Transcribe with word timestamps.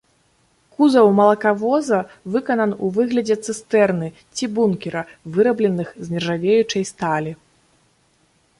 Кузаў 0.77 1.07
малакавоза 1.17 1.99
выканан 2.35 2.71
у 2.87 2.89
выглядзе 2.95 3.35
цыстэрны 3.45 4.09
ці 4.35 4.45
бункера, 4.55 5.01
вырабленых 5.35 5.89
з 6.07 6.17
нержавеючай 6.17 6.83
сталі. 6.95 7.31